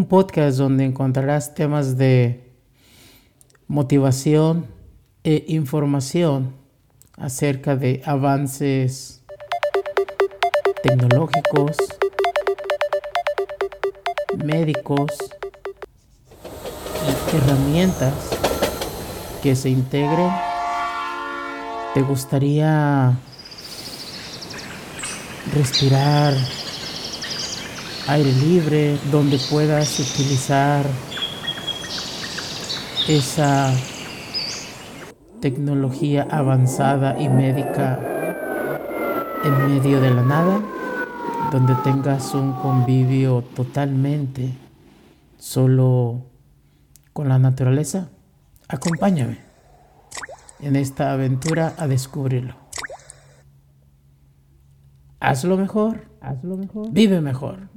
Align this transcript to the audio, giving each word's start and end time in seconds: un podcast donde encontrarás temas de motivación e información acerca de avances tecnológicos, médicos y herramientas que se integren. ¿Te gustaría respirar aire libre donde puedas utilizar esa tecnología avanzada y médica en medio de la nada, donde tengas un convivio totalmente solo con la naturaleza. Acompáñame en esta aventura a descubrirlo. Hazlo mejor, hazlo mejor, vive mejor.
un 0.00 0.06
podcast 0.06 0.56
donde 0.56 0.86
encontrarás 0.86 1.52
temas 1.54 1.98
de 1.98 2.54
motivación 3.68 4.64
e 5.24 5.44
información 5.48 6.54
acerca 7.18 7.76
de 7.76 8.00
avances 8.06 9.20
tecnológicos, 10.82 11.76
médicos 14.42 15.10
y 17.04 17.36
herramientas 17.36 18.14
que 19.42 19.54
se 19.54 19.68
integren. 19.68 20.30
¿Te 21.92 22.00
gustaría 22.00 23.18
respirar 25.52 26.32
aire 28.08 28.32
libre 28.32 28.98
donde 29.10 29.38
puedas 29.50 29.98
utilizar 30.00 30.86
esa 33.08 33.72
tecnología 35.40 36.26
avanzada 36.30 37.18
y 37.20 37.28
médica 37.28 37.98
en 39.44 39.74
medio 39.74 40.00
de 40.00 40.10
la 40.10 40.22
nada, 40.22 40.60
donde 41.50 41.74
tengas 41.76 42.34
un 42.34 42.52
convivio 42.52 43.42
totalmente 43.54 44.54
solo 45.38 46.26
con 47.12 47.28
la 47.28 47.38
naturaleza. 47.38 48.10
Acompáñame 48.68 49.38
en 50.60 50.76
esta 50.76 51.12
aventura 51.12 51.74
a 51.78 51.86
descubrirlo. 51.88 52.54
Hazlo 55.18 55.56
mejor, 55.56 56.06
hazlo 56.20 56.56
mejor, 56.56 56.90
vive 56.92 57.20
mejor. 57.20 57.68